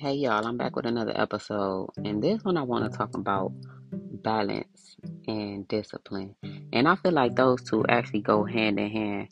Hey 0.00 0.14
y'all, 0.14 0.46
I'm 0.46 0.56
back 0.56 0.76
with 0.76 0.86
another 0.86 1.12
episode, 1.14 1.90
and 2.02 2.22
this 2.22 2.42
one 2.42 2.56
I 2.56 2.62
want 2.62 2.90
to 2.90 2.96
talk 2.96 3.14
about 3.14 3.52
balance 3.92 4.96
and 5.28 5.68
discipline. 5.68 6.34
And 6.72 6.88
I 6.88 6.96
feel 6.96 7.12
like 7.12 7.36
those 7.36 7.62
two 7.62 7.84
actually 7.86 8.22
go 8.22 8.42
hand 8.42 8.80
in 8.80 8.88
hand 8.88 9.28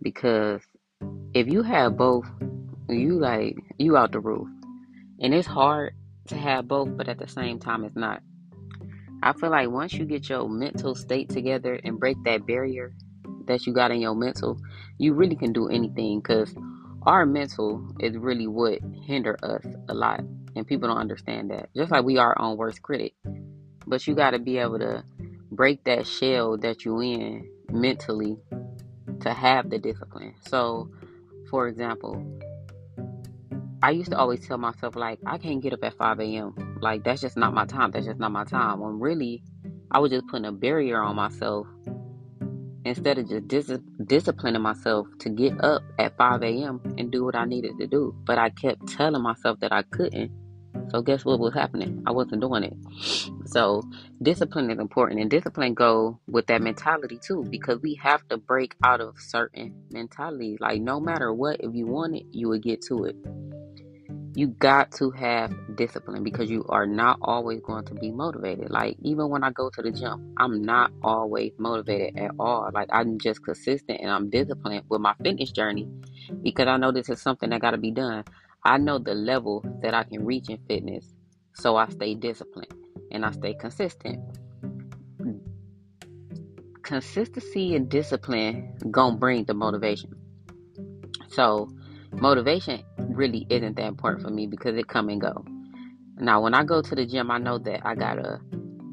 because 0.00 0.62
if 1.34 1.48
you 1.48 1.62
have 1.62 1.98
both, 1.98 2.26
you 2.88 3.18
like 3.18 3.58
you 3.76 3.98
out 3.98 4.12
the 4.12 4.20
roof. 4.20 4.48
And 5.20 5.34
it's 5.34 5.46
hard 5.46 5.92
to 6.28 6.36
have 6.38 6.66
both, 6.66 6.96
but 6.96 7.10
at 7.10 7.18
the 7.18 7.28
same 7.28 7.58
time 7.58 7.84
it's 7.84 7.94
not. 7.94 8.22
I 9.22 9.34
feel 9.34 9.50
like 9.50 9.68
once 9.68 9.92
you 9.92 10.06
get 10.06 10.30
your 10.30 10.48
mental 10.48 10.94
state 10.94 11.28
together 11.28 11.78
and 11.84 12.00
break 12.00 12.16
that 12.24 12.46
barrier 12.46 12.94
that 13.48 13.66
you 13.66 13.74
got 13.74 13.90
in 13.90 14.00
your 14.00 14.14
mental, 14.14 14.58
you 14.96 15.12
really 15.12 15.36
can 15.36 15.52
do 15.52 15.68
anything 15.68 16.22
cuz 16.22 16.54
our 17.06 17.24
mental 17.24 17.86
is 18.00 18.16
really 18.16 18.46
what 18.46 18.80
hinder 19.04 19.38
us 19.42 19.64
a 19.88 19.94
lot 19.94 20.20
and 20.56 20.66
people 20.66 20.88
don't 20.88 20.98
understand 20.98 21.50
that. 21.50 21.68
Just 21.74 21.90
like 21.90 22.04
we 22.04 22.18
are 22.18 22.36
our 22.36 22.42
own 22.42 22.56
worst 22.56 22.82
critic 22.82 23.14
but 23.86 24.06
you 24.06 24.14
got 24.14 24.32
to 24.32 24.38
be 24.38 24.58
able 24.58 24.78
to 24.78 25.04
break 25.52 25.84
that 25.84 26.06
shell 26.06 26.56
that 26.58 26.84
you 26.84 27.00
in 27.00 27.48
mentally 27.70 28.36
to 29.20 29.32
have 29.32 29.70
the 29.70 29.78
discipline. 29.78 30.34
So 30.48 30.90
for 31.50 31.68
example 31.68 32.24
i 33.82 33.90
used 33.90 34.10
to 34.10 34.18
always 34.18 34.44
tell 34.44 34.58
myself 34.58 34.96
like 34.96 35.18
i 35.26 35.38
can't 35.38 35.62
get 35.62 35.72
up 35.72 35.84
at 35.84 35.94
5 35.96 36.18
a.m 36.18 36.78
like 36.80 37.04
that's 37.04 37.20
just 37.20 37.36
not 37.36 37.54
my 37.54 37.64
time. 37.64 37.90
That's 37.90 38.06
just 38.06 38.18
not 38.18 38.32
my 38.32 38.44
time. 38.44 38.80
When 38.80 38.98
really 38.98 39.42
i 39.90 39.98
was 39.98 40.10
just 40.10 40.26
putting 40.26 40.46
a 40.46 40.52
barrier 40.52 41.00
on 41.00 41.16
myself 41.16 41.66
instead 42.86 43.18
of 43.18 43.28
just 43.28 43.48
dis- 43.48 43.78
disciplining 44.04 44.62
myself 44.62 45.08
to 45.18 45.28
get 45.28 45.62
up 45.62 45.82
at 45.98 46.16
5 46.16 46.42
a.m. 46.42 46.80
and 46.98 47.10
do 47.10 47.24
what 47.24 47.34
I 47.34 47.44
needed 47.44 47.78
to 47.78 47.86
do. 47.86 48.14
But 48.24 48.38
I 48.38 48.50
kept 48.50 48.86
telling 48.88 49.22
myself 49.22 49.58
that 49.60 49.72
I 49.72 49.82
couldn't. 49.82 50.30
So 50.90 51.02
guess 51.02 51.24
what 51.24 51.40
was 51.40 51.52
happening? 51.52 52.04
I 52.06 52.12
wasn't 52.12 52.42
doing 52.42 52.64
it. 52.64 52.76
So 53.46 53.84
discipline 54.20 54.72
is 54.72 54.80
important, 54.80 55.20
and 55.20 55.30
discipline 55.30 55.74
go 55.74 56.18
with 56.26 56.48
that 56.48 56.60
mentality 56.60 57.20
too, 57.24 57.46
because 57.48 57.80
we 57.80 57.94
have 58.02 58.26
to 58.28 58.38
break 58.38 58.74
out 58.82 59.00
of 59.00 59.14
certain 59.20 59.72
mentalities. 59.92 60.58
Like 60.58 60.80
no 60.80 60.98
matter 60.98 61.32
what, 61.32 61.60
if 61.60 61.72
you 61.72 61.86
want 61.86 62.16
it, 62.16 62.24
you 62.32 62.48
would 62.48 62.64
get 62.64 62.82
to 62.88 63.04
it 63.04 63.14
you 64.36 64.48
got 64.48 64.92
to 64.92 65.10
have 65.12 65.50
discipline 65.76 66.22
because 66.22 66.50
you 66.50 66.62
are 66.68 66.86
not 66.86 67.18
always 67.22 67.58
going 67.62 67.82
to 67.86 67.94
be 67.94 68.12
motivated. 68.12 68.70
Like 68.70 68.98
even 69.00 69.30
when 69.30 69.42
I 69.42 69.50
go 69.50 69.70
to 69.70 69.80
the 69.80 69.90
gym, 69.90 70.34
I'm 70.36 70.60
not 70.60 70.92
always 71.02 71.52
motivated 71.58 72.18
at 72.18 72.32
all. 72.38 72.68
Like 72.74 72.90
I'm 72.92 73.18
just 73.18 73.42
consistent 73.42 73.98
and 73.98 74.10
I'm 74.10 74.28
disciplined 74.28 74.84
with 74.90 75.00
my 75.00 75.14
fitness 75.24 75.52
journey 75.52 75.88
because 76.42 76.68
I 76.68 76.76
know 76.76 76.92
this 76.92 77.08
is 77.08 77.22
something 77.22 77.48
that 77.48 77.62
got 77.62 77.70
to 77.70 77.78
be 77.78 77.90
done. 77.90 78.24
I 78.62 78.76
know 78.76 78.98
the 78.98 79.14
level 79.14 79.64
that 79.80 79.94
I 79.94 80.04
can 80.04 80.26
reach 80.26 80.50
in 80.50 80.58
fitness, 80.68 81.14
so 81.54 81.76
I 81.76 81.88
stay 81.88 82.14
disciplined 82.14 82.74
and 83.10 83.24
I 83.24 83.30
stay 83.30 83.54
consistent. 83.54 84.22
Consistency 86.82 87.74
and 87.74 87.88
discipline 87.88 88.76
gonna 88.90 89.16
bring 89.16 89.44
the 89.44 89.54
motivation. 89.54 90.14
So 91.30 91.70
motivation 92.12 92.82
really 93.16 93.46
isn't 93.50 93.76
that 93.76 93.86
important 93.86 94.22
for 94.22 94.30
me 94.30 94.46
because 94.46 94.76
it 94.76 94.88
come 94.88 95.08
and 95.08 95.20
go. 95.20 95.44
Now, 96.18 96.40
when 96.42 96.54
I 96.54 96.64
go 96.64 96.82
to 96.82 96.94
the 96.94 97.06
gym, 97.06 97.30
I 97.30 97.38
know 97.38 97.58
that 97.58 97.86
I 97.86 97.94
gotta 97.94 98.40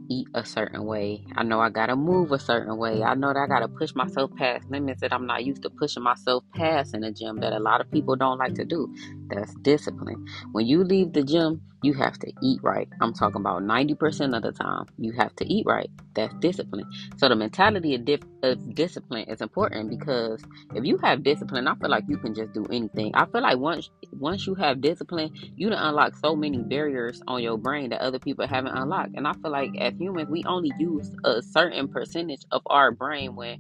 eat 0.10 0.28
a 0.34 0.46
certain 0.46 0.86
way. 0.86 1.26
I 1.36 1.44
know 1.44 1.60
I 1.60 1.70
gotta 1.70 1.96
move 1.96 2.32
a 2.32 2.40
certain 2.40 2.78
way. 2.78 3.04
I 3.04 3.16
know 3.16 3.34
that 3.34 3.40
I 3.40 3.48
gotta 3.48 3.68
push 3.68 3.96
myself 3.96 4.32
past 4.36 4.70
limits 4.70 5.02
that 5.02 5.14
I'm 5.14 5.26
not 5.26 5.46
used 5.46 5.62
to 5.64 5.70
pushing 5.70 6.04
myself 6.04 6.44
past 6.54 6.94
in 6.94 7.02
the 7.02 7.12
gym 7.12 7.40
that 7.40 7.54
a 7.54 7.60
lot 7.60 7.82
of 7.82 7.90
people 7.92 8.16
don't 8.16 8.38
like 8.38 8.56
to 8.56 8.66
do. 8.66 8.94
That's 9.34 9.54
discipline. 9.56 10.26
When 10.52 10.68
you 10.68 10.84
leave 10.84 11.14
the 11.14 11.24
gym, 11.24 11.62
you 11.82 11.94
have 11.94 12.20
to 12.20 12.32
eat 12.44 12.60
right. 12.64 12.88
I'm 13.02 13.14
talking 13.14 13.42
about 13.42 13.64
90% 13.64 14.36
of 14.36 14.44
the 14.44 14.52
time. 14.52 14.86
You 14.98 15.12
have 15.14 15.36
to 15.38 15.46
eat 15.46 15.66
right. 15.68 15.90
That's 16.16 16.34
discipline. 16.36 16.86
So 17.18 17.30
the 17.30 17.36
mentality 17.36 17.96
of, 17.96 18.06
dif- 18.06 18.22
of 18.44 18.76
discipline 18.76 19.26
is 19.30 19.42
important 19.42 19.90
because 19.90 20.42
if 20.76 20.86
you 20.86 20.98
have 21.00 21.24
discipline, 21.24 21.68
I 21.68 21.76
feel 21.76 21.90
like 21.90 22.06
you 22.08 22.18
can 22.18 22.36
just 22.36 22.54
do 22.54 22.66
anything. 22.72 23.12
I 23.16 23.26
feel 23.26 23.42
like 23.42 23.58
once 23.58 23.90
once 24.14 24.46
you 24.48 24.56
have 24.56 24.82
discipline, 24.82 25.32
you 25.56 25.70
can 25.70 25.78
unlock 25.80 26.16
so 26.18 26.36
many 26.36 26.60
barriers 26.60 27.22
on 27.28 27.42
your 27.44 27.58
brain 27.58 27.90
that 27.90 28.02
other 28.02 28.20
people 28.20 28.48
haven't 28.48 28.78
unlocked. 28.78 29.16
And 29.16 29.28
I 29.28 29.34
feel 29.34 29.52
like 29.52 29.72
as 29.80 29.94
humans, 29.98 30.30
we 30.30 30.44
only 30.46 30.72
use 30.80 31.10
a 31.26 31.42
certain 31.42 31.88
percentage 31.90 32.44
of 32.52 32.62
our 32.68 32.92
brain 32.92 33.36
when 33.36 33.60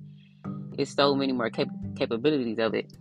it's 0.78 0.94
so 0.96 1.16
many 1.16 1.34
more 1.34 1.50
cap- 1.50 1.68
capabilities 1.98 2.60
of 2.60 2.76
it, 2.76 2.92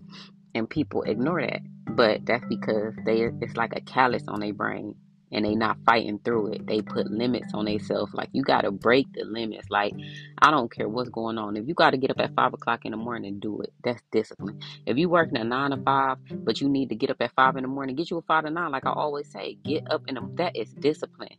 and 0.55 0.69
people 0.69 1.03
ignore 1.03 1.43
that. 1.43 1.63
But 1.97 2.27
that's 2.27 2.47
because 2.47 2.95
they 3.05 3.31
it's 3.41 3.57
like 3.57 3.75
a 3.77 3.83
callus 3.83 4.25
on 4.29 4.41
their 4.41 4.55
brain 4.55 4.97
and 5.33 5.45
they 5.45 5.55
not 5.57 5.79
fighting 5.87 6.21
through 6.25 6.53
it. 6.55 6.63
They 6.67 6.83
put 6.83 7.11
limits 7.11 7.55
on 7.55 7.67
themselves. 7.67 8.15
Like 8.15 8.31
you 8.33 8.43
gotta 8.45 8.71
break 8.73 9.09
the 9.15 9.25
limits. 9.25 9.69
Like 9.71 9.97
I 10.43 10.51
don't 10.53 10.73
care 10.73 10.89
what's 10.89 11.11
going 11.11 11.39
on. 11.39 11.57
If 11.57 11.69
you 11.69 11.75
gotta 11.75 11.99
get 11.99 12.11
up 12.11 12.21
at 12.21 12.35
five 12.37 12.55
o'clock 12.55 12.85
in 12.85 12.93
the 12.93 12.99
morning, 12.99 13.41
do 13.41 13.61
it. 13.63 13.73
That's 13.85 14.03
discipline. 14.13 14.57
If 14.87 14.99
you 14.99 15.09
working 15.11 15.39
at 15.39 15.47
nine 15.47 15.73
to 15.73 15.79
five, 15.79 16.19
but 16.47 16.61
you 16.61 16.69
need 16.69 16.91
to 16.91 16.97
get 16.97 17.11
up 17.11 17.19
at 17.21 17.33
five 17.37 17.57
in 17.57 17.63
the 17.63 17.69
morning, 17.69 17.97
get 17.97 18.11
you 18.11 18.19
a 18.19 18.23
five 18.23 18.45
to 18.45 18.51
nine. 18.51 18.73
Like 18.73 18.87
I 18.87 18.93
always 18.93 19.31
say, 19.31 19.55
get 19.65 19.85
up 19.91 20.03
in 20.09 20.17
the 20.17 20.31
that 20.39 20.57
is 20.57 20.75
discipline. 20.81 21.37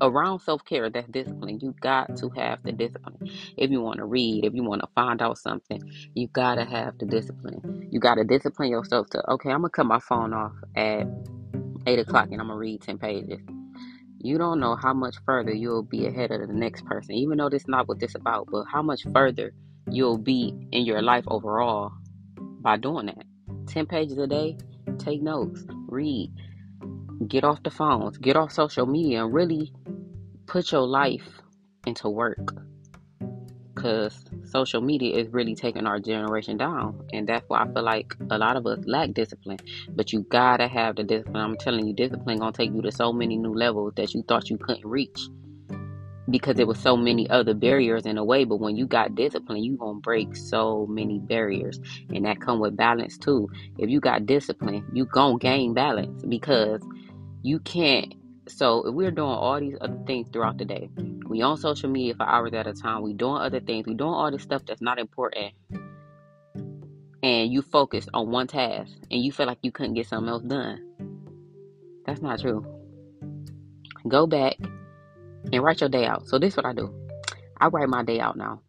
Around 0.00 0.40
self 0.40 0.64
care, 0.64 0.90
that's 0.90 1.08
discipline. 1.08 1.60
You 1.60 1.74
got 1.80 2.16
to 2.16 2.28
have 2.30 2.62
the 2.64 2.72
discipline. 2.72 3.30
If 3.56 3.70
you 3.70 3.80
want 3.80 3.98
to 3.98 4.04
read, 4.04 4.44
if 4.44 4.54
you 4.54 4.64
want 4.64 4.80
to 4.80 4.88
find 4.94 5.22
out 5.22 5.38
something, 5.38 5.80
you 6.14 6.28
gotta 6.28 6.64
have 6.64 6.98
the 6.98 7.06
discipline. 7.06 7.88
You 7.90 8.00
gotta 8.00 8.24
discipline 8.24 8.70
yourself 8.70 9.10
to 9.10 9.30
okay. 9.32 9.50
I'm 9.50 9.58
gonna 9.58 9.70
cut 9.70 9.86
my 9.86 10.00
phone 10.00 10.32
off 10.32 10.52
at 10.76 11.06
8 11.86 11.98
o'clock 11.98 12.28
and 12.30 12.40
I'm 12.40 12.48
going 12.48 12.56
to 12.56 12.60
read 12.60 12.82
10 12.82 12.98
pages. 12.98 13.40
You 14.18 14.38
don't 14.38 14.60
know 14.60 14.76
how 14.76 14.94
much 14.94 15.16
further 15.26 15.52
you'll 15.52 15.82
be 15.82 16.06
ahead 16.06 16.30
of 16.30 16.46
the 16.46 16.54
next 16.54 16.84
person, 16.84 17.14
even 17.14 17.38
though 17.38 17.48
this 17.48 17.62
is 17.62 17.68
not 17.68 17.88
what 17.88 17.98
this 17.98 18.14
about, 18.14 18.48
but 18.50 18.64
how 18.70 18.82
much 18.82 19.04
further 19.12 19.52
you'll 19.90 20.18
be 20.18 20.54
in 20.70 20.84
your 20.84 21.02
life 21.02 21.24
overall 21.26 21.92
by 22.60 22.76
doing 22.76 23.06
that. 23.06 23.24
10 23.66 23.86
pages 23.86 24.18
a 24.18 24.26
day, 24.26 24.56
take 24.98 25.22
notes, 25.22 25.64
read, 25.88 26.32
get 27.26 27.42
off 27.42 27.62
the 27.64 27.70
phones, 27.70 28.16
get 28.18 28.36
off 28.36 28.52
social 28.52 28.86
media, 28.86 29.24
and 29.24 29.34
really 29.34 29.72
put 30.46 30.72
your 30.72 30.86
life 30.86 31.40
into 31.86 32.08
work 32.08 32.54
because 33.74 34.24
social 34.44 34.80
media 34.80 35.16
is 35.16 35.32
really 35.32 35.54
taking 35.54 35.86
our 35.86 35.98
generation 35.98 36.56
down 36.56 37.08
and 37.12 37.28
that's 37.28 37.44
why 37.48 37.62
i 37.62 37.72
feel 37.72 37.82
like 37.82 38.14
a 38.30 38.38
lot 38.38 38.56
of 38.56 38.66
us 38.66 38.78
lack 38.86 39.12
discipline. 39.12 39.58
But 39.90 40.12
you 40.12 40.24
gotta 40.30 40.68
have 40.68 40.96
the 40.96 41.04
discipline. 41.04 41.42
I'm 41.42 41.56
telling 41.56 41.86
you 41.86 41.94
discipline 41.94 42.38
gonna 42.38 42.52
take 42.52 42.72
you 42.72 42.82
to 42.82 42.92
so 42.92 43.12
many 43.12 43.36
new 43.36 43.52
levels 43.52 43.94
that 43.96 44.14
you 44.14 44.22
thought 44.22 44.50
you 44.50 44.58
couldn't 44.58 44.86
reach 44.86 45.18
because 46.30 46.56
there 46.56 46.66
was 46.66 46.78
so 46.78 46.96
many 46.96 47.28
other 47.28 47.54
barriers 47.54 48.06
in 48.06 48.16
a 48.16 48.24
way. 48.24 48.44
But 48.44 48.60
when 48.60 48.76
you 48.76 48.86
got 48.86 49.14
discipline 49.14 49.62
you 49.62 49.76
gonna 49.76 50.00
break 50.00 50.36
so 50.36 50.86
many 50.86 51.18
barriers 51.18 51.80
and 52.10 52.24
that 52.24 52.40
come 52.40 52.60
with 52.60 52.76
balance 52.76 53.18
too. 53.18 53.48
If 53.78 53.90
you 53.90 54.00
got 54.00 54.26
discipline 54.26 54.84
you 54.92 55.06
gonna 55.06 55.38
gain 55.38 55.74
balance 55.74 56.22
because 56.24 56.80
you 57.42 57.58
can't 57.60 58.14
so 58.48 58.86
if 58.86 58.94
we're 58.94 59.10
doing 59.10 59.28
all 59.28 59.60
these 59.60 59.76
other 59.80 59.98
things 60.06 60.28
throughout 60.32 60.58
the 60.58 60.64
day, 60.64 60.90
we 61.26 61.42
on 61.42 61.56
social 61.56 61.88
media 61.88 62.14
for 62.14 62.26
hours 62.26 62.52
at 62.52 62.66
a 62.66 62.72
time, 62.72 63.02
we 63.02 63.14
doing 63.14 63.36
other 63.36 63.60
things, 63.60 63.86
we 63.86 63.94
doing 63.94 64.10
all 64.10 64.30
this 64.30 64.42
stuff 64.42 64.62
that's 64.66 64.82
not 64.82 64.98
important, 64.98 65.52
and 67.22 67.52
you 67.52 67.62
focus 67.62 68.08
on 68.12 68.30
one 68.30 68.46
task 68.46 68.92
and 69.10 69.22
you 69.22 69.32
feel 69.32 69.46
like 69.46 69.58
you 69.62 69.70
couldn't 69.70 69.94
get 69.94 70.08
something 70.08 70.28
else 70.28 70.42
done. 70.42 70.80
That's 72.04 72.20
not 72.20 72.40
true. 72.40 72.66
Go 74.08 74.26
back 74.26 74.56
and 75.52 75.62
write 75.62 75.80
your 75.80 75.88
day 75.88 76.06
out. 76.06 76.26
So 76.26 76.38
this 76.38 76.54
is 76.54 76.56
what 76.56 76.66
I 76.66 76.72
do. 76.72 76.92
I 77.60 77.68
write 77.68 77.88
my 77.88 78.02
day 78.02 78.18
out 78.18 78.36
now. 78.36 78.60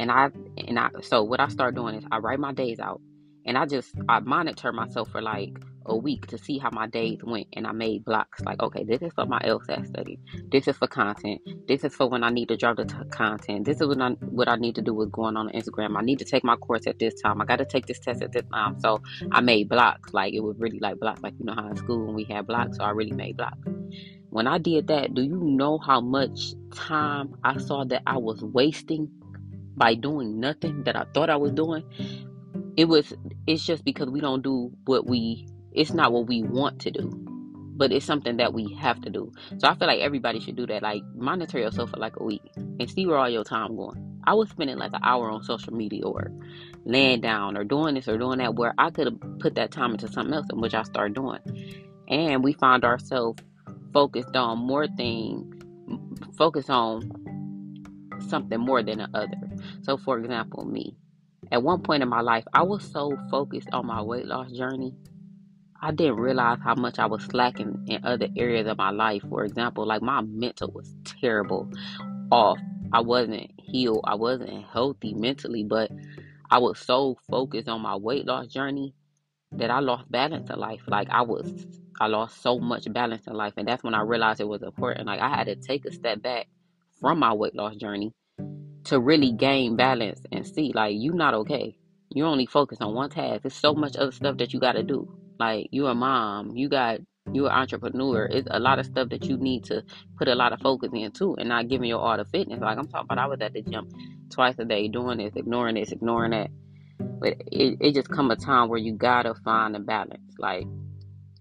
And 0.00 0.10
I 0.10 0.30
and 0.56 0.78
I 0.78 0.90
so 1.02 1.22
what 1.22 1.40
I 1.40 1.48
start 1.48 1.74
doing 1.74 1.96
is 1.96 2.04
I 2.10 2.18
write 2.18 2.38
my 2.38 2.52
days 2.52 2.78
out 2.78 3.00
and 3.44 3.58
I 3.58 3.66
just 3.66 3.92
I 4.08 4.20
monitor 4.20 4.72
myself 4.72 5.10
for 5.10 5.20
like 5.20 5.52
a 5.86 5.96
week 5.96 6.26
to 6.26 6.38
see 6.38 6.58
how 6.58 6.70
my 6.70 6.86
days 6.86 7.18
went 7.22 7.46
and 7.54 7.66
I 7.66 7.72
made 7.72 8.04
blocks 8.04 8.40
like 8.42 8.62
okay 8.62 8.84
this 8.84 9.00
is 9.02 9.12
for 9.14 9.26
my 9.26 9.38
LSAT 9.40 9.86
study. 9.86 10.18
This 10.50 10.68
is 10.68 10.76
for 10.76 10.86
content. 10.86 11.40
This 11.66 11.84
is 11.84 11.94
for 11.94 12.08
when 12.08 12.22
I 12.22 12.30
need 12.30 12.48
to 12.48 12.56
drop 12.56 12.76
the 12.76 12.84
t- 12.84 12.96
content. 13.10 13.64
This 13.64 13.80
is 13.80 13.86
what 13.86 14.00
I, 14.00 14.10
what 14.20 14.48
I 14.48 14.56
need 14.56 14.74
to 14.76 14.82
do 14.82 14.94
with 14.94 15.10
going 15.12 15.36
on 15.36 15.48
Instagram. 15.50 15.96
I 15.96 16.02
need 16.02 16.18
to 16.18 16.24
take 16.24 16.44
my 16.44 16.56
course 16.56 16.86
at 16.86 16.98
this 16.98 17.20
time. 17.20 17.40
I 17.40 17.44
got 17.44 17.56
to 17.56 17.64
take 17.64 17.86
this 17.86 17.98
test 17.98 18.22
at 18.22 18.32
this 18.32 18.44
time. 18.52 18.78
So 18.80 19.02
I 19.32 19.40
made 19.40 19.68
blocks 19.68 20.12
like 20.12 20.34
it 20.34 20.40
was 20.40 20.56
really 20.58 20.78
like 20.78 20.98
blocks 20.98 21.22
like 21.22 21.34
you 21.38 21.44
know 21.44 21.54
how 21.54 21.68
in 21.68 21.76
school 21.76 22.06
when 22.06 22.14
we 22.14 22.24
had 22.24 22.46
blocks 22.46 22.76
so 22.76 22.84
I 22.84 22.90
really 22.90 23.12
made 23.12 23.36
blocks. 23.36 23.58
When 24.30 24.46
I 24.46 24.58
did 24.58 24.88
that 24.88 25.14
do 25.14 25.22
you 25.22 25.36
know 25.36 25.78
how 25.78 26.00
much 26.00 26.54
time 26.74 27.34
I 27.44 27.58
saw 27.58 27.84
that 27.84 28.02
I 28.06 28.18
was 28.18 28.42
wasting 28.42 29.10
by 29.76 29.94
doing 29.94 30.40
nothing 30.40 30.84
that 30.84 30.96
I 30.96 31.04
thought 31.14 31.30
I 31.30 31.36
was 31.36 31.52
doing? 31.52 31.84
It 32.76 32.86
was 32.86 33.12
it's 33.46 33.64
just 33.64 33.84
because 33.84 34.08
we 34.08 34.20
don't 34.20 34.42
do 34.42 34.70
what 34.84 35.06
we 35.06 35.46
it's 35.72 35.92
not 35.92 36.12
what 36.12 36.26
we 36.26 36.42
want 36.42 36.80
to 36.80 36.90
do 36.90 37.28
but 37.78 37.92
it's 37.92 38.04
something 38.04 38.38
that 38.38 38.52
we 38.52 38.74
have 38.74 39.00
to 39.02 39.08
do. 39.08 39.32
So 39.58 39.68
i 39.68 39.74
feel 39.76 39.86
like 39.86 40.00
everybody 40.00 40.40
should 40.40 40.56
do 40.56 40.66
that. 40.66 40.82
Like 40.82 41.00
monitor 41.14 41.60
yourself 41.60 41.90
for 41.90 41.96
like 41.96 42.18
a 42.18 42.24
week 42.24 42.42
and 42.56 42.90
see 42.90 43.06
where 43.06 43.16
all 43.16 43.30
your 43.30 43.44
time 43.44 43.76
going. 43.76 44.20
I 44.24 44.34
was 44.34 44.50
spending 44.50 44.76
like 44.76 44.92
an 44.92 45.00
hour 45.04 45.30
on 45.30 45.44
social 45.44 45.72
media 45.72 46.02
or 46.04 46.30
laying 46.84 47.20
down 47.20 47.56
or 47.56 47.62
doing 47.62 47.94
this 47.94 48.08
or 48.08 48.18
doing 48.18 48.38
that 48.38 48.56
where 48.56 48.74
i 48.78 48.90
could 48.90 49.06
have 49.06 49.38
put 49.38 49.54
that 49.54 49.70
time 49.70 49.92
into 49.92 50.08
something 50.08 50.34
else 50.34 50.46
in 50.50 50.60
which 50.60 50.74
i 50.74 50.82
started 50.82 51.14
doing. 51.14 51.38
And 52.08 52.42
we 52.42 52.52
find 52.52 52.84
ourselves 52.84 53.42
focused 53.92 54.34
on 54.34 54.58
more 54.58 54.88
things, 54.88 55.54
focus 56.36 56.68
on 56.68 57.10
something 58.28 58.58
more 58.58 58.82
than 58.82 58.98
the 58.98 59.08
other. 59.14 59.36
So, 59.82 59.96
for 59.96 60.18
example, 60.18 60.64
me, 60.64 60.96
at 61.52 61.62
one 61.62 61.82
point 61.82 62.02
in 62.02 62.08
my 62.08 62.22
life, 62.22 62.44
I 62.52 62.62
was 62.62 62.90
so 62.90 63.16
focused 63.30 63.68
on 63.72 63.86
my 63.86 64.02
weight 64.02 64.26
loss 64.26 64.50
journey, 64.52 64.94
I 65.80 65.92
didn't 65.92 66.16
realize 66.16 66.58
how 66.62 66.74
much 66.74 66.98
I 66.98 67.06
was 67.06 67.22
slacking 67.24 67.84
in 67.86 68.04
other 68.04 68.28
areas 68.36 68.66
of 68.66 68.78
my 68.78 68.90
life. 68.90 69.22
For 69.28 69.44
example, 69.44 69.86
like 69.86 70.02
my 70.02 70.20
mental 70.22 70.72
was 70.72 70.92
terrible 71.04 71.70
off. 72.32 72.58
I 72.92 73.00
wasn't 73.00 73.52
healed, 73.58 74.00
I 74.04 74.16
wasn't 74.16 74.64
healthy 74.64 75.14
mentally, 75.14 75.62
but 75.62 75.90
I 76.50 76.58
was 76.58 76.78
so 76.78 77.18
focused 77.30 77.68
on 77.68 77.82
my 77.82 77.94
weight 77.94 78.26
loss 78.26 78.48
journey 78.48 78.94
that 79.52 79.70
I 79.70 79.80
lost 79.80 80.10
balance 80.10 80.50
in 80.50 80.58
life. 80.58 80.80
Like 80.86 81.08
I 81.10 81.22
was, 81.22 81.66
I 82.00 82.06
lost 82.06 82.42
so 82.42 82.58
much 82.58 82.92
balance 82.92 83.26
in 83.26 83.34
life, 83.34 83.54
and 83.56 83.68
that's 83.68 83.84
when 83.84 83.94
I 83.94 84.00
realized 84.02 84.40
it 84.40 84.48
was 84.48 84.62
important. 84.62 85.06
Like 85.06 85.20
I 85.20 85.28
had 85.28 85.44
to 85.44 85.54
take 85.54 85.84
a 85.84 85.92
step 85.92 86.22
back 86.22 86.48
from 87.00 87.20
my 87.20 87.32
weight 87.32 87.54
loss 87.54 87.76
journey 87.76 88.12
to 88.84 88.98
really 88.98 89.32
gain 89.32 89.76
balance 89.76 90.22
and 90.32 90.46
see, 90.46 90.72
like 90.74 90.94
you're 90.98 91.14
not 91.14 91.34
okay. 91.34 91.76
You're 92.10 92.26
only 92.26 92.46
focused 92.46 92.82
on 92.82 92.94
one 92.94 93.10
task. 93.10 93.42
There's 93.42 93.54
so 93.54 93.74
much 93.74 93.96
other 93.96 94.12
stuff 94.12 94.38
that 94.38 94.52
you 94.52 94.60
got 94.60 94.72
to 94.72 94.82
do. 94.82 95.14
Like 95.38 95.68
you're 95.70 95.90
a 95.90 95.94
mom, 95.94 96.56
you 96.56 96.68
got 96.68 97.00
you're 97.32 97.46
an 97.46 97.52
entrepreneur. 97.52 98.24
It's 98.26 98.48
a 98.50 98.58
lot 98.58 98.78
of 98.78 98.86
stuff 98.86 99.10
that 99.10 99.24
you 99.24 99.36
need 99.36 99.64
to 99.64 99.82
put 100.16 100.28
a 100.28 100.34
lot 100.34 100.52
of 100.52 100.60
focus 100.60 100.90
into, 100.92 101.34
and 101.36 101.48
not 101.48 101.68
giving 101.68 101.88
your 101.88 102.00
all 102.00 102.16
the 102.16 102.24
fitness. 102.24 102.60
Like 102.60 102.78
I'm 102.78 102.88
talking 102.88 103.06
about, 103.10 103.18
I 103.18 103.26
was 103.26 103.40
at 103.40 103.52
the 103.52 103.62
gym 103.62 103.88
twice 104.30 104.58
a 104.58 104.64
day 104.64 104.88
doing 104.88 105.18
this, 105.18 105.34
ignoring 105.36 105.74
this, 105.74 105.92
ignoring 105.92 106.30
that 106.30 106.50
but 107.20 107.34
it, 107.50 107.78
it 107.80 107.94
just 107.94 108.08
come 108.08 108.30
a 108.30 108.36
time 108.36 108.68
where 108.68 108.78
you 108.78 108.92
gotta 108.92 109.34
find 109.34 109.76
a 109.76 109.80
balance. 109.80 110.34
Like 110.38 110.66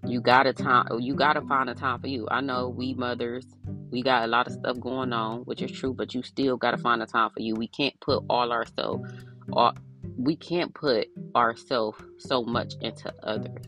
you 0.05 0.21
gotta 0.21 0.53
time 0.53 0.87
you 0.99 1.15
gotta 1.15 1.41
find 1.41 1.69
a 1.69 1.75
time 1.75 1.99
for 1.99 2.07
you. 2.07 2.27
I 2.29 2.41
know 2.41 2.69
we 2.69 2.93
mothers, 2.93 3.45
we 3.91 4.01
got 4.01 4.23
a 4.23 4.27
lot 4.27 4.47
of 4.47 4.53
stuff 4.53 4.79
going 4.79 5.13
on, 5.13 5.41
which 5.41 5.61
is 5.61 5.71
true, 5.71 5.93
but 5.93 6.13
you 6.13 6.23
still 6.23 6.57
gotta 6.57 6.77
find 6.77 7.01
a 7.01 7.05
time 7.05 7.29
for 7.31 7.41
you. 7.41 7.55
We 7.55 7.67
can't 7.67 7.99
put 7.99 8.23
all 8.29 8.51
ourselves 8.51 9.09
all 9.53 9.73
we 10.17 10.35
can't 10.35 10.73
put 10.73 11.07
ourselves 11.35 12.01
so 12.17 12.43
much 12.43 12.73
into 12.81 13.13
others. 13.23 13.65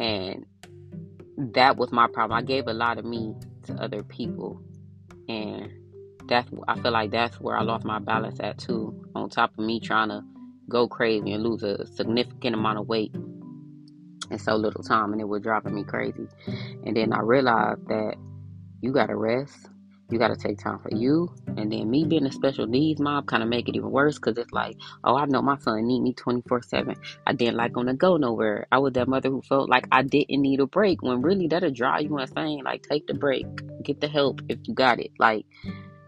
And 0.00 0.46
that 1.54 1.76
was 1.76 1.92
my 1.92 2.08
problem. 2.08 2.36
I 2.36 2.42
gave 2.42 2.66
a 2.66 2.72
lot 2.72 2.98
of 2.98 3.04
me 3.04 3.34
to 3.64 3.74
other 3.74 4.02
people. 4.02 4.60
And 5.28 5.70
that's 6.26 6.50
I 6.66 6.80
feel 6.80 6.92
like 6.92 7.10
that's 7.10 7.40
where 7.40 7.56
I 7.56 7.62
lost 7.62 7.84
my 7.84 7.98
balance 8.00 8.40
at 8.40 8.58
too. 8.58 9.04
On 9.14 9.28
top 9.28 9.52
of 9.56 9.64
me 9.64 9.78
trying 9.78 10.08
to 10.08 10.22
go 10.68 10.88
crazy 10.88 11.32
and 11.32 11.42
lose 11.42 11.62
a 11.62 11.86
significant 11.86 12.54
amount 12.54 12.78
of 12.78 12.88
weight 12.88 13.14
in 14.30 14.38
so 14.38 14.54
little 14.54 14.82
time 14.82 15.12
and 15.12 15.20
it 15.20 15.28
was 15.28 15.42
driving 15.42 15.74
me 15.74 15.84
crazy 15.84 16.28
and 16.84 16.96
then 16.96 17.12
i 17.12 17.20
realized 17.20 17.86
that 17.88 18.14
you 18.80 18.92
gotta 18.92 19.16
rest 19.16 19.68
you 20.12 20.18
gotta 20.18 20.36
take 20.36 20.58
time 20.58 20.78
for 20.78 20.88
mm-hmm. 20.90 21.02
you 21.02 21.34
and 21.56 21.72
then 21.72 21.90
me 21.90 22.04
being 22.04 22.26
a 22.26 22.32
special 22.32 22.66
needs 22.66 23.00
mom 23.00 23.24
kind 23.26 23.42
of 23.42 23.48
make 23.48 23.68
it 23.68 23.76
even 23.76 23.90
worse 23.90 24.16
because 24.16 24.36
it's 24.38 24.52
like 24.52 24.76
oh 25.04 25.16
i 25.16 25.24
know 25.26 25.42
my 25.42 25.58
son 25.58 25.86
need 25.86 26.00
me 26.00 26.12
24 26.14 26.62
7 26.62 26.96
i 27.26 27.32
didn't 27.32 27.56
like 27.56 27.76
on 27.76 27.86
to 27.86 27.94
go 27.94 28.16
nowhere. 28.16 28.66
I 28.72 28.78
was 28.78 28.92
that 28.94 29.08
mother 29.08 29.30
who 29.30 29.42
felt 29.42 29.68
like 29.68 29.86
i 29.92 30.02
didn't 30.02 30.42
need 30.42 30.60
a 30.60 30.66
break 30.66 31.02
when 31.02 31.22
really 31.22 31.46
that'll 31.46 31.70
drive 31.70 32.02
you 32.02 32.18
insane 32.18 32.64
like 32.64 32.82
take 32.82 33.06
the 33.06 33.14
break 33.14 33.46
get 33.82 34.00
the 34.00 34.08
help 34.08 34.40
if 34.48 34.58
you 34.64 34.74
got 34.74 35.00
it 35.00 35.10
like 35.18 35.46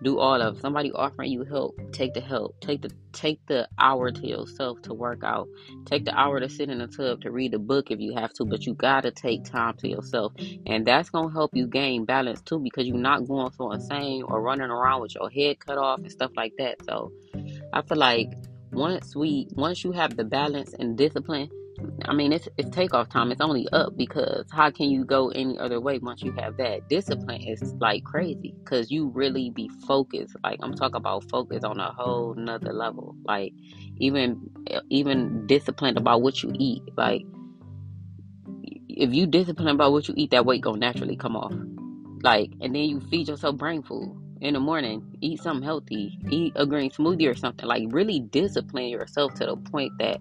do 0.02 0.18
all 0.18 0.40
of 0.40 0.60
somebody 0.60 0.92
offering 0.92 1.30
you 1.30 1.44
help 1.44 1.78
take 1.92 2.14
the 2.14 2.20
help 2.20 2.60
take 2.60 2.82
the 2.82 2.90
take 3.12 3.40
the 3.46 3.68
hour 3.78 4.10
to 4.10 4.26
yourself 4.26 4.80
to 4.82 4.94
work 4.94 5.22
out. 5.22 5.48
Take 5.84 6.04
the 6.04 6.18
hour 6.18 6.40
to 6.40 6.48
sit 6.48 6.70
in 6.70 6.78
the 6.78 6.86
tub 6.86 7.20
to 7.22 7.30
read 7.30 7.54
a 7.54 7.58
book 7.58 7.90
if 7.90 8.00
you 8.00 8.14
have 8.14 8.32
to 8.34 8.44
but 8.44 8.64
you 8.66 8.74
gotta 8.74 9.10
take 9.10 9.44
time 9.44 9.76
to 9.78 9.88
yourself. 9.88 10.32
And 10.66 10.86
that's 10.86 11.10
gonna 11.10 11.32
help 11.32 11.50
you 11.54 11.66
gain 11.66 12.04
balance 12.04 12.40
too 12.42 12.58
because 12.58 12.86
you're 12.86 12.96
not 12.96 13.26
going 13.26 13.52
so 13.52 13.72
insane 13.72 14.22
or 14.24 14.40
running 14.40 14.70
around 14.70 15.02
with 15.02 15.14
your 15.14 15.30
head 15.30 15.58
cut 15.60 15.78
off 15.78 16.00
and 16.00 16.10
stuff 16.10 16.32
like 16.36 16.54
that. 16.58 16.84
So 16.84 17.12
i 17.72 17.82
feel 17.82 17.98
like 17.98 18.28
once 18.72 19.14
we 19.14 19.48
once 19.52 19.84
you 19.84 19.92
have 19.92 20.16
the 20.16 20.24
balance 20.24 20.74
and 20.78 20.96
discipline 20.96 21.50
I 22.04 22.14
mean, 22.14 22.32
it's 22.32 22.48
it's 22.56 22.70
takeoff 22.70 23.08
time. 23.08 23.30
It's 23.30 23.40
only 23.40 23.68
up 23.72 23.96
because 23.96 24.46
how 24.50 24.70
can 24.70 24.90
you 24.90 25.04
go 25.04 25.28
any 25.30 25.58
other 25.58 25.80
way 25.80 25.98
once 25.98 26.22
you 26.22 26.32
have 26.32 26.56
that 26.56 26.88
discipline? 26.88 27.42
It's 27.42 27.74
like 27.80 28.04
crazy 28.04 28.54
because 28.64 28.90
you 28.90 29.08
really 29.08 29.50
be 29.50 29.70
focused. 29.86 30.36
Like 30.42 30.58
I'm 30.62 30.74
talking 30.74 30.96
about 30.96 31.28
focus 31.30 31.64
on 31.64 31.78
a 31.78 31.92
whole 31.92 32.34
nother 32.34 32.72
level. 32.72 33.14
Like 33.24 33.52
even 33.98 34.40
eh, 34.68 34.80
even 34.90 35.46
disciplined 35.46 35.96
about 35.96 36.22
what 36.22 36.42
you 36.42 36.52
eat. 36.58 36.82
Like 36.96 37.22
if 38.88 39.14
you 39.14 39.26
discipline 39.26 39.68
about 39.68 39.92
what 39.92 40.08
you 40.08 40.14
eat, 40.16 40.30
that 40.32 40.44
weight 40.44 40.62
gonna 40.62 40.78
naturally 40.78 41.16
come 41.16 41.36
off. 41.36 41.54
Like 42.22 42.50
and 42.60 42.74
then 42.74 42.82
you 42.82 43.00
feed 43.00 43.28
yourself 43.28 43.56
brain 43.56 43.82
food 43.82 44.14
in 44.40 44.54
the 44.54 44.60
morning. 44.60 45.02
Eat 45.20 45.40
something 45.40 45.64
healthy. 45.64 46.18
Eat 46.30 46.52
a 46.56 46.66
green 46.66 46.90
smoothie 46.90 47.30
or 47.30 47.34
something. 47.34 47.66
Like 47.66 47.84
really 47.90 48.20
discipline 48.20 48.88
yourself 48.88 49.34
to 49.34 49.46
the 49.46 49.56
point 49.56 49.92
that 50.00 50.18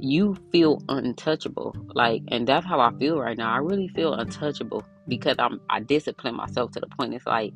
you 0.00 0.36
feel 0.52 0.82
untouchable. 0.88 1.76
Like, 1.94 2.22
and 2.28 2.46
that's 2.46 2.66
how 2.66 2.80
I 2.80 2.92
feel 2.98 3.18
right 3.18 3.36
now. 3.36 3.52
I 3.52 3.58
really 3.58 3.88
feel 3.88 4.14
untouchable 4.14 4.84
because 5.08 5.36
I'm 5.38 5.60
I 5.70 5.80
discipline 5.80 6.34
myself 6.34 6.72
to 6.72 6.80
the 6.80 6.86
point 6.86 7.14
it's 7.14 7.26
like 7.26 7.54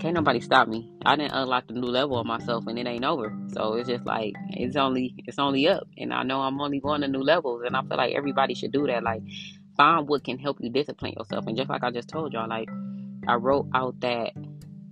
can't 0.00 0.14
nobody 0.14 0.40
stop 0.40 0.68
me. 0.68 0.90
I 1.06 1.16
didn't 1.16 1.32
unlock 1.32 1.68
the 1.68 1.74
new 1.74 1.86
level 1.86 2.18
of 2.18 2.26
myself 2.26 2.66
and 2.66 2.78
it 2.78 2.86
ain't 2.86 3.04
over. 3.04 3.36
So 3.48 3.74
it's 3.74 3.88
just 3.88 4.04
like 4.04 4.34
it's 4.50 4.76
only 4.76 5.14
it's 5.18 5.38
only 5.38 5.68
up. 5.68 5.86
And 5.96 6.12
I 6.12 6.22
know 6.22 6.40
I'm 6.40 6.60
only 6.60 6.80
going 6.80 7.00
to 7.02 7.08
new 7.08 7.22
levels 7.22 7.62
and 7.64 7.76
I 7.76 7.82
feel 7.82 7.96
like 7.96 8.14
everybody 8.14 8.54
should 8.54 8.72
do 8.72 8.86
that. 8.86 9.02
Like 9.02 9.22
find 9.76 10.08
what 10.08 10.24
can 10.24 10.38
help 10.38 10.58
you 10.60 10.70
discipline 10.70 11.14
yourself. 11.16 11.46
And 11.46 11.56
just 11.56 11.70
like 11.70 11.84
I 11.84 11.90
just 11.90 12.08
told 12.08 12.32
y'all, 12.32 12.48
like 12.48 12.68
I 13.26 13.36
wrote 13.36 13.68
out 13.74 14.00
that 14.00 14.32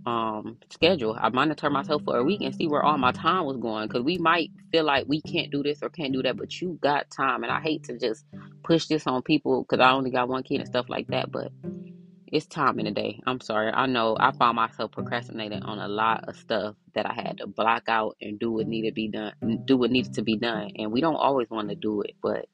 um 0.06 0.58
schedule. 0.70 1.16
I 1.20 1.30
monitor 1.30 1.70
myself 1.70 2.02
for 2.04 2.16
a 2.18 2.24
week 2.24 2.42
and 2.42 2.54
see 2.54 2.68
where 2.68 2.82
all 2.84 2.98
my 2.98 3.12
time 3.12 3.44
was 3.46 3.58
going 3.58 3.88
because 3.88 4.02
we 4.02 4.18
might 4.18 4.50
feel 4.72 4.84
like 4.84 5.06
we 5.08 5.22
can't 5.22 5.50
do 5.52 5.62
this 5.62 5.80
or 5.82 5.90
can't 5.90 6.12
do 6.12 6.22
that, 6.22 6.36
but 6.36 6.60
you 6.60 6.78
got 6.82 7.10
time. 7.10 7.44
And 7.44 7.52
I 7.52 7.60
hate 7.60 7.84
to 7.84 7.98
just 7.98 8.24
push 8.64 8.86
this 8.86 9.06
on 9.06 9.22
people 9.22 9.62
because 9.64 9.80
I 9.84 9.92
only 9.92 10.10
got 10.10 10.28
one 10.28 10.42
kid 10.42 10.58
and 10.60 10.66
stuff 10.68 10.88
like 10.88 11.08
that, 11.08 11.30
but 11.32 11.52
it's 12.28 12.46
time 12.46 12.78
in 12.80 12.86
the 12.86 12.92
day. 12.92 13.20
I'm 13.26 13.40
sorry. 13.40 13.72
I 13.72 13.86
know 13.86 14.16
I 14.20 14.32
found 14.32 14.56
myself 14.56 14.92
procrastinating 14.92 15.62
on 15.62 15.78
a 15.78 15.88
lot 15.88 16.24
of 16.28 16.36
stuff 16.36 16.76
that 16.94 17.06
I 17.06 17.14
had 17.14 17.38
to 17.38 17.46
block 17.48 17.84
out 17.88 18.16
and 18.20 18.38
do 18.38 18.52
what 18.52 18.68
needed 18.68 18.90
to 18.90 18.94
be 18.94 19.08
done, 19.08 19.34
do 19.66 19.76
what 19.78 19.90
needed 19.92 20.14
to 20.14 20.22
be 20.22 20.36
done. 20.36 20.70
And 20.76 20.92
we 20.92 21.00
don't 21.00 21.16
always 21.16 21.50
want 21.50 21.70
to 21.70 21.76
do 21.76 22.02
it, 22.02 22.16
but 22.22 22.46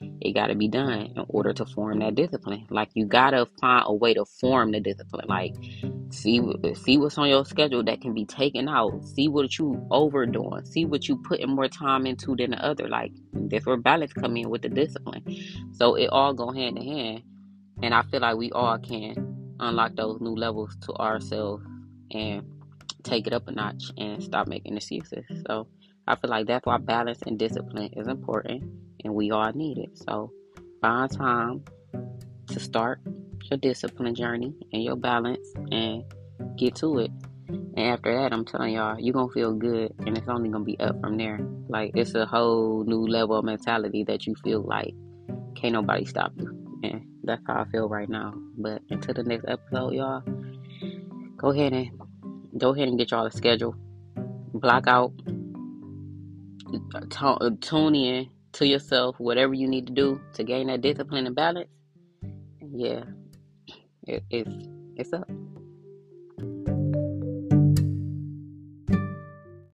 it 0.00 0.32
got 0.32 0.48
to 0.48 0.54
be 0.54 0.68
done 0.68 1.12
in 1.16 1.24
order 1.28 1.52
to 1.52 1.66
form 1.66 1.98
that 2.00 2.14
discipline. 2.14 2.66
Like 2.70 2.90
you 2.94 3.06
got 3.06 3.30
to 3.30 3.46
find 3.60 3.84
a 3.86 3.94
way 3.94 4.14
to 4.14 4.24
form 4.24 4.72
the 4.72 4.80
discipline. 4.80 5.26
Like 5.28 5.54
see 6.10 6.40
see 6.74 6.98
what's 6.98 7.18
on 7.18 7.28
your 7.28 7.44
schedule 7.44 7.82
that 7.84 8.00
can 8.00 8.14
be 8.14 8.24
taken 8.24 8.68
out. 8.68 9.04
See 9.04 9.28
what 9.28 9.58
you 9.58 9.86
overdoing. 9.90 10.64
See 10.66 10.84
what 10.84 11.08
you 11.08 11.16
putting 11.16 11.50
more 11.50 11.68
time 11.68 12.06
into 12.06 12.36
than 12.36 12.50
the 12.50 12.64
other. 12.64 12.88
Like 12.88 13.12
that's 13.32 13.66
where 13.66 13.76
balance 13.76 14.12
come 14.12 14.36
in 14.36 14.50
with 14.50 14.62
the 14.62 14.68
discipline. 14.68 15.24
So 15.72 15.94
it 15.94 16.08
all 16.08 16.32
go 16.32 16.52
hand 16.52 16.78
in 16.78 16.86
hand. 16.86 17.22
And 17.82 17.94
I 17.94 18.02
feel 18.02 18.20
like 18.20 18.36
we 18.36 18.50
all 18.52 18.78
can 18.78 19.56
unlock 19.60 19.94
those 19.96 20.20
new 20.20 20.34
levels 20.34 20.76
to 20.82 20.92
ourselves 20.94 21.64
and 22.12 22.44
take 23.02 23.26
it 23.26 23.32
up 23.32 23.46
a 23.48 23.52
notch 23.52 23.90
and 23.96 24.22
stop 24.22 24.48
making 24.48 24.76
excuses. 24.76 25.24
So 25.46 25.68
I 26.06 26.16
feel 26.16 26.30
like 26.30 26.46
that's 26.46 26.66
why 26.66 26.78
balance 26.78 27.22
and 27.22 27.38
discipline 27.38 27.92
is 27.94 28.08
important 28.08 28.87
and 29.04 29.14
we 29.14 29.30
all 29.30 29.52
need 29.52 29.78
it. 29.78 29.96
So 29.98 30.32
find 30.80 31.10
time 31.10 31.64
to 32.48 32.60
start 32.60 33.00
your 33.50 33.58
discipline 33.58 34.14
journey 34.14 34.54
and 34.72 34.82
your 34.82 34.96
balance 34.96 35.46
and 35.70 36.04
get 36.56 36.74
to 36.76 36.98
it. 36.98 37.10
And 37.48 37.78
after 37.78 38.14
that, 38.14 38.32
I'm 38.32 38.44
telling 38.44 38.74
y'all, 38.74 38.98
you're 38.98 39.14
gonna 39.14 39.32
feel 39.32 39.52
good 39.52 39.94
and 40.00 40.16
it's 40.16 40.28
only 40.28 40.50
gonna 40.50 40.64
be 40.64 40.78
up 40.80 41.00
from 41.00 41.16
there. 41.16 41.40
Like 41.68 41.92
it's 41.94 42.14
a 42.14 42.26
whole 42.26 42.84
new 42.84 43.06
level 43.06 43.36
of 43.36 43.44
mentality 43.44 44.04
that 44.04 44.26
you 44.26 44.34
feel 44.42 44.62
like 44.62 44.94
can't 45.54 45.72
nobody 45.72 46.04
stop 46.04 46.32
you. 46.36 46.80
And 46.82 47.06
that's 47.24 47.42
how 47.46 47.62
I 47.62 47.64
feel 47.70 47.88
right 47.88 48.08
now. 48.08 48.34
But 48.56 48.82
until 48.90 49.14
the 49.14 49.22
next 49.22 49.46
episode, 49.48 49.94
y'all, 49.94 50.22
go 51.36 51.50
ahead 51.50 51.72
and 51.72 51.90
go 52.58 52.74
ahead 52.74 52.88
and 52.88 52.98
get 52.98 53.10
y'all 53.10 53.26
a 53.26 53.30
schedule. 53.30 53.74
Block 54.54 54.86
out 54.86 55.12
t- 57.10 57.56
tune 57.60 57.94
in 57.94 58.28
to 58.52 58.66
yourself, 58.66 59.18
whatever 59.18 59.54
you 59.54 59.68
need 59.68 59.86
to 59.86 59.92
do 59.92 60.20
to 60.34 60.44
gain 60.44 60.68
that 60.68 60.80
discipline 60.80 61.26
and 61.26 61.34
balance. 61.34 61.68
Yeah, 62.60 63.04
it, 64.06 64.24
it's 64.30 64.68
it's 64.96 65.12
up. 65.12 65.28